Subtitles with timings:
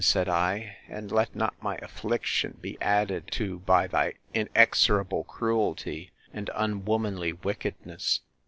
[0.03, 6.49] said I, and let not my affliction be added to by thy inexorable cruelty, and
[6.55, 8.21] unwomanly wickedness.